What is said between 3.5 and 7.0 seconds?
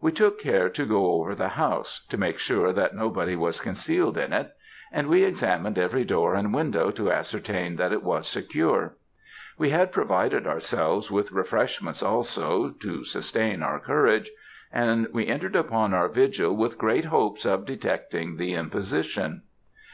concealed in it; and we examined every door and window